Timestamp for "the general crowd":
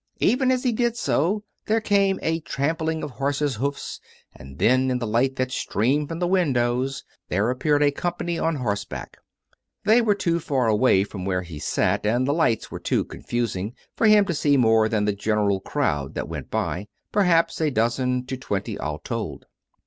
15.05-16.15